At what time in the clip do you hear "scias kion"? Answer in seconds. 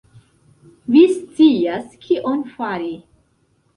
1.17-2.43